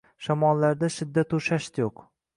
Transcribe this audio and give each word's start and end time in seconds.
Shamollarda 0.27 0.89
shiddatu 0.95 1.41
shasht 1.49 1.79
yo‘q— 1.85 2.05